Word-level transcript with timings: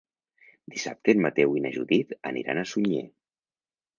Dissabte 0.75 1.13
en 1.15 1.19
Mateu 1.25 1.53
i 1.59 1.61
na 1.67 1.71
Judit 1.77 2.15
aniran 2.31 2.61
a 2.61 2.65
Sunyer. 2.75 3.03